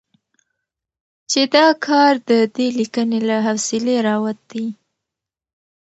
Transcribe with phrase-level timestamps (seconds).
[1.31, 4.65] چې دا کار د دې ليکنې له حوصلې راوتې